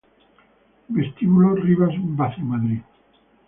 Vestíbulo 0.89 1.53
Rivas 1.61 1.93
Vaciamadrid 2.17 2.81